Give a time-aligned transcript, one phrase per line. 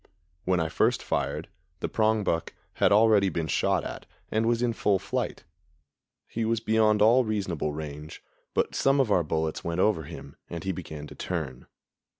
[0.45, 1.47] When I first fired,
[1.79, 5.43] the prongbuck had already been shot at and was in full flight.
[6.27, 8.23] He was beyond all reasonable range,
[8.55, 11.67] but some of our bullets went over him and he began to turn.